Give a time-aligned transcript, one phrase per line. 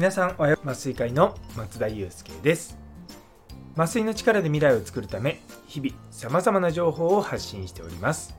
[0.00, 2.78] 皆さんおはよう麻酔会の松田祐介です
[3.76, 8.34] 麻酔の力で未来を作るため日々さまざまな情報を発信しております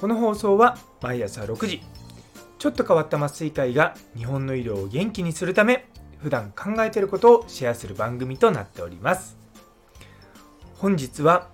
[0.00, 1.82] この放送は毎朝6時
[2.60, 5.88] ちょっと変わった麻酔会が日本の医療を元気にするため
[6.18, 9.36] 普段考えていることをシェアする番組となっております
[10.76, 11.48] 本日は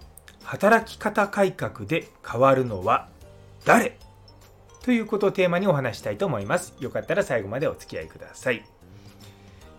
[0.45, 3.09] 働き方改革で変わるのは
[3.65, 3.96] 誰？
[4.82, 6.74] ということをテーマにお話したいと思います。
[6.80, 8.65] よかったら最後までお付き合いください。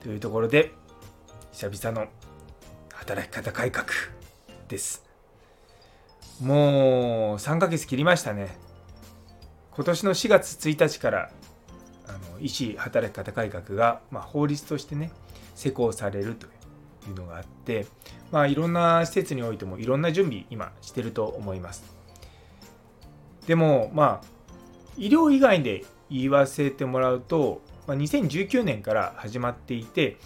[0.04, 0.74] というところで、
[1.54, 2.08] 久々の
[2.94, 3.88] 働き方改革
[4.68, 5.04] です。
[6.42, 8.58] もう3ヶ月切りましたね。
[9.72, 11.32] 今年の4月1日から
[12.08, 15.12] あの医師働き方改革が、まあ、法律としてね
[15.56, 16.48] 施行されると
[17.08, 17.88] いうのがあって、
[18.32, 21.84] まあ、いろんな施設においてもいろんな準備今してると思います。
[23.48, 24.28] でもまあ
[24.98, 30.18] 医療以外で言わせてもらうと、まあ、2019年から始まっていて、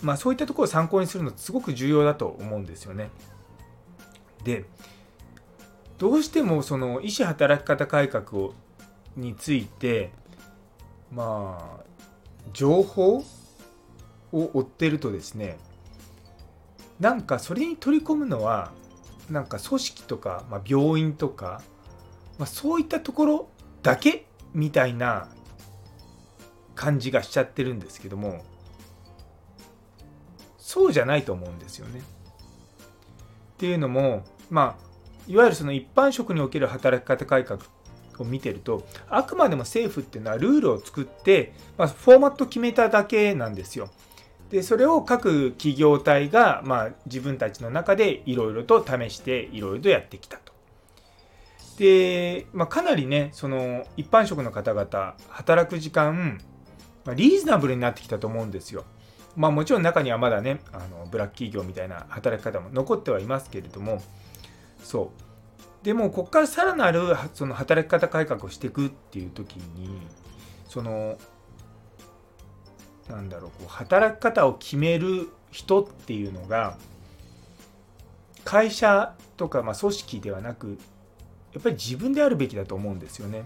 [0.00, 3.10] まあ、そういったところを参考にするのすごく重要だと思うんですよね。
[4.44, 4.64] で
[5.98, 8.54] どうしてもその医師働き方改革を
[9.16, 10.12] について
[11.12, 11.84] まあ
[12.54, 13.24] 情報を
[14.32, 15.58] 追ってるとですね
[17.00, 18.72] なんかそれに取り込むのは
[19.28, 21.60] なんか組織とか、まあ、病院とか
[22.40, 23.48] まあ、そういったところ
[23.82, 25.28] だけみたいな
[26.80, 28.42] 感じがしちゃってるんですけども
[30.56, 32.00] そうじゃないと思うんですよね。
[32.00, 32.02] っ
[33.58, 34.90] ていうのもまあ
[35.26, 37.60] いわゆるその一般職における働き方改革
[38.18, 43.90] を見てるとあくまでも政府っていうのはルールを作って、まあ、フォーマット決めただけなんですよ。
[44.48, 50.54] でそれを各企業体が、まあ、自分たちの中でいろいろと試していろいろとやってきたと。
[51.76, 56.40] で、まあ、かなりねその一般職の方々働く時間、
[57.04, 58.84] まあ、リーズナブルになってきたと思うんですよ。
[59.36, 64.02] まあもちろん中にはまだねあのブラック企業みたいな働き方も残ってはいますけれども
[64.82, 65.12] そ
[65.82, 70.00] うでもここからさらなるその働き方改革をしていくっていう時に
[70.68, 71.16] その
[73.08, 76.76] なんだろうこう働き方を決める人っていうのが
[78.44, 80.78] 会社とか、まあ、組織ではなく
[81.52, 83.44] やっぱり自分であるべきだと思うんですよね。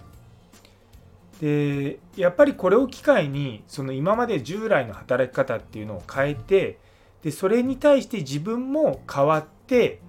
[1.45, 6.79] でやっぱりこれを機会にその今まで従来の働き方っていうのを変えて
[7.23, 10.01] でそれに対して自分も変わって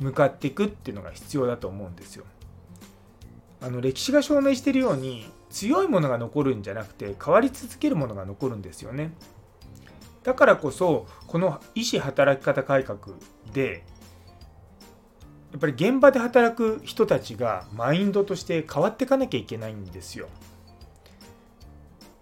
[0.00, 2.26] 向かっていくっていうのが必要だと思うんですよ。
[3.62, 9.14] あの歴史が証明してるように強いものが残るんじゃなくて変わり続けるものが残るんですよね。
[10.24, 12.98] だからこそこの医師働き方改革
[13.54, 13.82] で
[15.52, 20.28] やっぱり現場で働く人たちがマインドとして変わっていかなきゃいけないんですよ。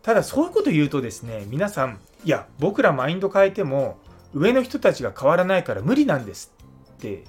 [0.02, 3.98] ただそういうこと言うとですね皆さんいや僕らマインド変えても
[4.34, 6.52] 上の人たちが変わらないから無理なんです
[6.94, 7.24] って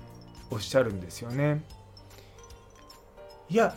[0.50, 1.64] おっしゃるんですよね。
[3.50, 3.76] いや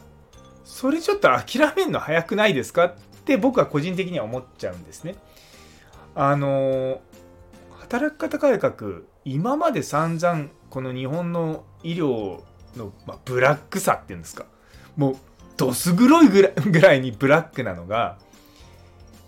[0.64, 2.94] それちょっと諦めるの早くないですかっ
[3.24, 5.16] て僕は個人的には思っちゃうんですね。
[6.14, 7.00] あの
[7.80, 12.40] 働き方改革今まで散々この日本の医療
[12.76, 14.46] の、まあ、ブラックさっていうんですか
[14.96, 15.16] もう
[15.56, 18.18] どす黒いぐらぐらいにブラックなのが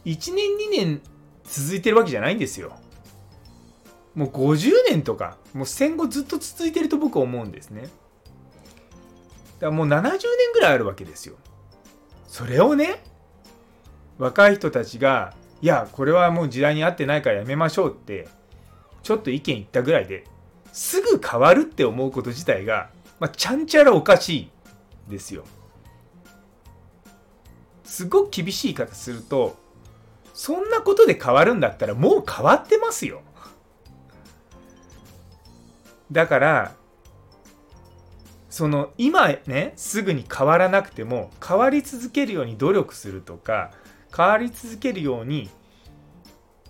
[0.06, 1.02] 1年2年
[1.44, 2.72] 続いてるわけじゃないんですよ。
[4.14, 7.82] もう50年とかもう戦後ずっと続いてると僕は思うんですね。
[7.82, 7.90] だか
[9.60, 10.20] らもう70年
[10.54, 11.34] ぐらいあるわけですよ。
[12.28, 13.02] それをね
[14.18, 18.28] 若い人たちがいやこれはもう時代に合ってないからやめましょうって
[19.02, 20.24] ちょっと意見言ったぐらいで
[20.72, 24.50] すぐ変わるって思うこと自体が、まあ、ちゃんちゃらおかしい
[25.08, 25.44] ですよ。
[27.84, 29.56] すごく厳しい言い方すると
[30.36, 33.22] そんなことで変わるんだったらもう変わってますよ。
[36.12, 36.74] だから
[38.50, 43.72] その今ねすぐに変わらなくても変わり続けるように努力するとか
[44.14, 45.48] 変わり続けるように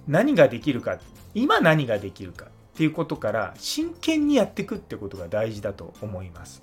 [0.06, 1.00] 何ができるか
[1.34, 6.62] 今何ができるかっていうことから真剣にやっていくってことが大事だと思います。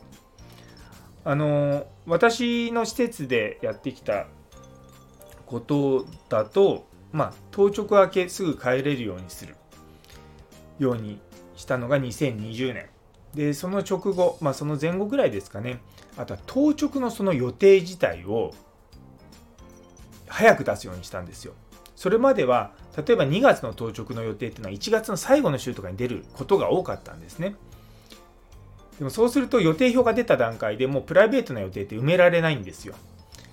[1.26, 4.28] あの私の施設でやってきた
[5.46, 9.56] ことだと、まあ、当直明けすぐ帰れるようにする
[10.80, 11.20] ように
[11.56, 12.90] したのが2020年。
[13.36, 15.80] で、その直後、まあ、その前後ぐらいですかね、
[16.18, 18.54] あとは当直のその予定自体を
[20.28, 21.54] 早く出すようにしたんですよ。
[21.96, 27.56] それまでは例えば2月の当直の予定っていうのは1月の最後の週とかに出ることが多かったんですね。
[28.98, 32.96] でもそうすると予定表が出た段階でもうプライベートな予定って埋められないんですよ。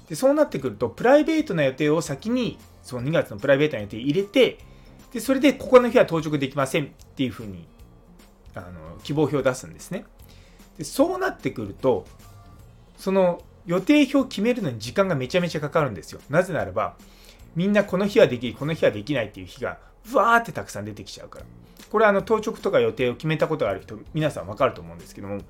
[0.08, 4.58] でそうなってくるとプライベートな予定を先にその2月のプライベートの予定入れて
[5.12, 7.66] でそれでここの日は当直できませんっていうふうに
[8.54, 10.04] あの希望表を出すんですね。
[10.78, 12.06] でそうなってくると
[12.96, 16.20] その予定表を決めるのに時間がめちゃめちゃかかるんですよ。
[16.30, 16.96] なぜならば
[17.56, 19.78] みんなこの日はできるこの日はできないっていう日が
[20.12, 21.44] うわーってたくさん出てきちゃうから。
[21.90, 25.40] これはあの当直とか予定を決めたことがある人皆さん分かると思うんですけども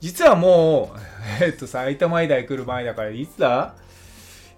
[0.00, 0.98] 実はもう、
[1.44, 3.74] えっと、埼玉医大来る前だから、いつだ？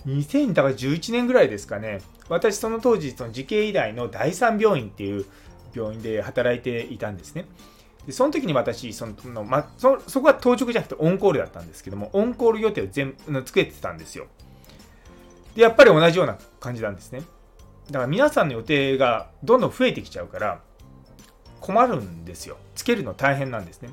[0.07, 2.01] ?2011 年ぐらいですかね。
[2.29, 5.27] 私、その当時、その慈恵医大の第三病院っていう
[5.75, 7.47] 病院で働いていたんですね。
[8.07, 14.27] でその時に私その、ま、そ、そこは当直じゃなくてオンコールだったんですけども、オンコール予定を全部作ってたんですよ。
[15.55, 17.23] で、やっぱり同じような感じなんですね。
[17.91, 20.61] だから皆さんの予定がどんどん増えてきちゃうから
[21.61, 22.57] 困るんですよ。
[22.75, 23.91] つけるの大変なんですね。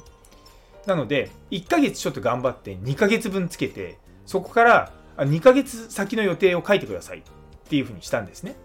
[0.85, 4.93] なので、1ヶ月ちょっと頑張って2ヶ月分つけて、そこから
[5.25, 7.21] 2ヶ月先の予定を書いてくださいっ
[7.69, 8.55] ていうふうにしたんですね。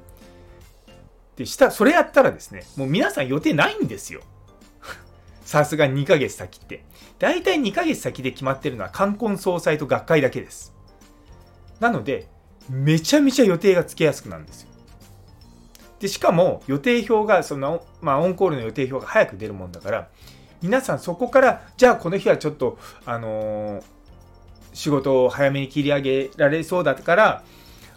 [1.37, 4.23] で、した、それやったらですね、もう皆さん予定ないんですよ。
[5.45, 6.85] さすが2ヶ月先って。
[7.19, 10.75] だいたい2ヶ月先で決まってるのは冠婚葬祭と学会だけです。
[11.81, 12.29] なので、
[12.69, 14.69] めちゃめちゃ予定がつけやすくなるんですよ。
[16.01, 20.09] で、しかも予定表が、その、まあ、オンコールの予定表が早く出るもんだから、
[20.63, 23.83] 皆さんそこからじゃあこの日はちょっとあのー、
[24.73, 27.45] 仕事を早めに切り上げられそうだから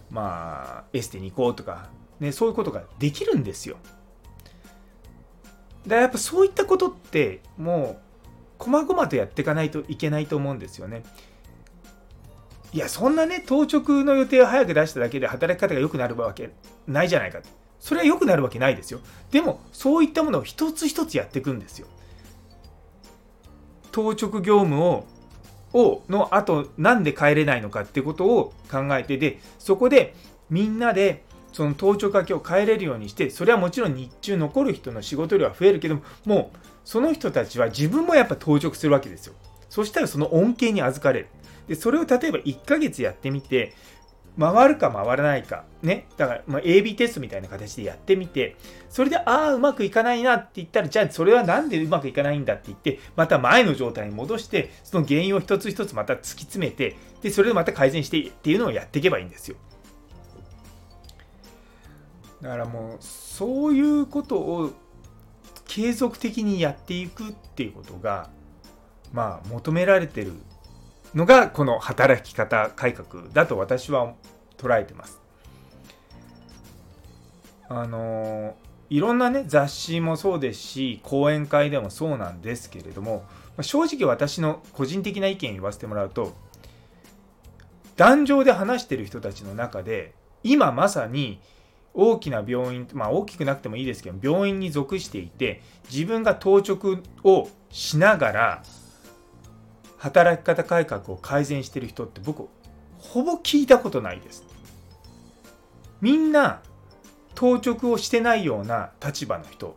[0.09, 1.89] まあエステに行こうとか、
[2.19, 3.77] ね、そういうことができるんですよ。
[5.87, 7.99] だやっぱそういったことっても
[8.59, 11.03] う細々とやっていかないといけないと思うんですよね。
[12.75, 16.49] いやそんなね当直の予定を早く出しただけで働き方が良くなるわけ
[16.87, 17.39] ないじゃないか
[17.79, 18.99] それは良くなるわけないですよ
[19.31, 21.87] でもそういったものを一つ一つやっていくんですよ
[23.93, 25.05] 当直業務を
[25.75, 30.15] をの後なんで帰れないのかってことを考えてでそこで
[30.49, 39.33] みんなでその当直明けを変えれるようにしてそれはもちろん日中残る人の仕事量は増えるけどももうその人たちは自分もやっぱ当直するわけですよ。
[39.69, 41.27] そしたらその恩恵に預かれる。
[41.67, 43.73] でそれを例えば1ヶ月やってみて
[44.37, 48.57] 回るか回らないか、ね、だから、まあ、AB テストみたいな形でやってみて、
[48.89, 59.57] それで、ああ、うまくいかないなって言ったら、じゃあ、それはなんでうまくいかないんだって言って、また前の状態に戻して、その原因を一つ一つまた突き詰めて、で、それでまた改善してっていうのをやっていけばいいんですよ。
[62.41, 64.73] だからもう、そういうことを
[65.65, 68.29] 継続的にやっていくっていうことが、
[69.13, 70.33] まあ、求められてる
[71.15, 74.13] のがこの働き方改革だと私は
[74.57, 75.21] 捉えてます。
[77.67, 78.55] あの
[78.89, 83.23] いろんなね雑誌もそうですし講演会でもそうなんですけれども
[83.61, 86.33] 正直私の個人的な意見言わせてもらうと
[87.95, 90.13] 壇上で話してる人たちの中で
[90.43, 91.39] 今まさに
[91.95, 98.63] 大きな病院まあ大きくなくてもいいですけど病院に属していて自分が当直をしながら
[99.97, 102.47] 働き方改革を改善してる人って僕
[102.99, 104.43] ほぼ聞いたことないです。
[106.01, 106.61] みんな
[107.33, 109.75] 当直をしてないような立場の人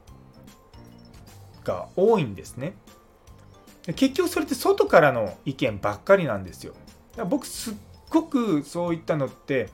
[1.65, 2.75] が多いんですね。
[3.97, 6.75] 結局それって外からの意見ばっかりなんですよ。
[7.28, 7.75] 僕すっ
[8.11, 9.69] ごくそういったのって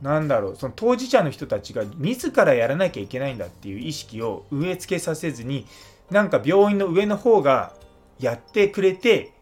[0.00, 5.66] なんだろうその当事者の人たちが自らやらなきゃいけないんだっていう意識を植え付けさせずに
[6.10, 7.72] なんか病院の上の方が
[8.18, 9.32] やってくれて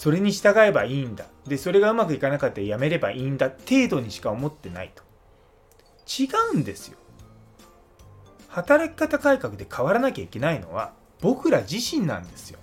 [0.00, 1.26] それに従えばいいんだ。
[1.46, 5.02] で、それがうまくいかなかったらやめればいいんだ程度にしか思ってないと。
[6.08, 6.96] 違うんですよ。
[8.48, 12.58] 働き方改革で変わらなきゃいけないのは僕ら自身なんですよ。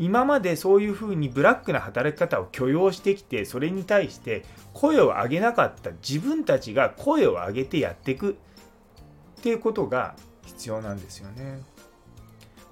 [0.00, 4.44] 今までそういうふうにブラックな働き方を許容してきてそれに対して
[4.74, 11.62] 声を上げなかった自分たちが声を上げてやっていくっていうことが必要なんですよね。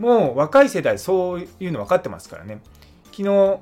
[0.01, 2.61] もう若い世代そういうの分かってますからね。
[3.17, 3.61] 昨日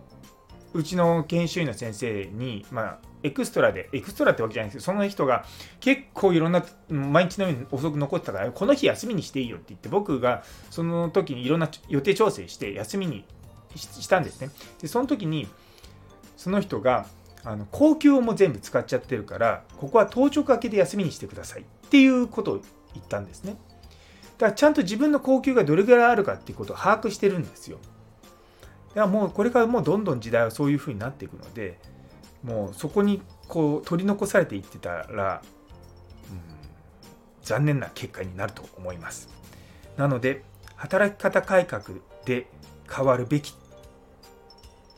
[0.73, 5.45] うちの研修医の先生に、まあ、エクストラで、エクストラってわけじゃないんですけど、その人が
[5.79, 13.25] 結構いろんな、毎日のように遅く残ってたから、この日休みにしていいよって言って、僕がその時にいろんな予定調整して休みに
[13.77, 14.51] したんですね。
[14.83, 15.47] で、その時に、
[16.37, 17.07] その人が、
[17.45, 22.61] あの高級をも全部使っちゃってるから、ここは当直明けで休みにしてくださいっていうことを
[22.95, 23.57] 言ったんですね。
[24.39, 27.79] だからちゃんと自分の高級がどれぐらいあるかっていうことを把握してるんですよ。
[28.95, 31.79] いやもうこれからもうどんどん時代はそういう風になっていくので
[32.43, 35.43] もうそこにこう取り残されていってたら、
[36.31, 36.41] うん、
[37.43, 39.29] 残念な結果になると思います
[39.97, 40.45] なので
[40.77, 41.85] 働き方改革
[42.25, 42.47] で
[42.91, 43.55] 変わるべき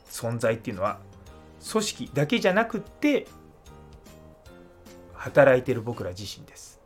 [0.09, 0.99] 存在っていうのは
[1.71, 3.27] 組織だけじゃなくって
[5.13, 6.79] 働いてる僕ら自身です。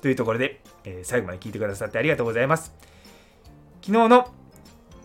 [0.00, 2.74] というところで、えー、最後まで聞いてくださってありがとうございます。
[3.82, 4.32] 昨日の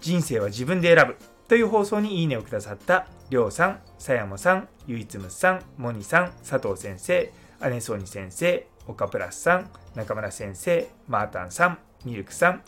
[0.01, 1.15] 人生は自分で選ぶ
[1.47, 7.31] という放送にいいねをくださったりょうさん、さやもさん、ゆいつむさん、もにさん、佐藤先生、
[7.69, 12.63] 姉そうに先生、岡プラスさん、中村先生、マータンさん、ミルクさん、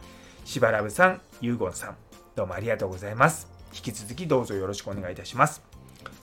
[0.46, 1.98] しばらぶさん、ゆうごんさん、
[2.36, 3.50] どうもありがとうございます。
[3.74, 5.63] 引き続きどうぞよろしくお願いいたします。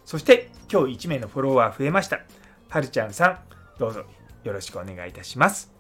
[0.05, 2.21] そして今日1名のフォロワー増えました。
[2.69, 3.38] はるちゃんさん、
[3.79, 4.05] どうぞ
[4.45, 5.73] よろしくお願いいたします。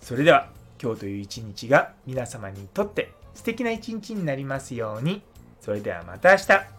[0.00, 0.50] それでは
[0.82, 5.22] 今日という一日が皆様にとって素敵な一日になりますように。
[5.60, 6.75] それではまた明日。